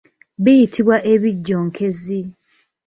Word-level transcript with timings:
Biyitibwa 0.43 0.95
ebijjonkezi. 1.13 2.21